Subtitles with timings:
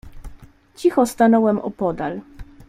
[0.75, 2.21] "Cicho stanąłem opodal."